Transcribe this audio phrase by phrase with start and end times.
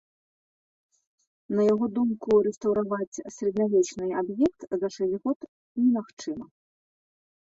[1.59, 5.39] На яго думку рэстаўраваць сярэднявечны аб'ект за шэсць год
[5.83, 6.45] немагчыма.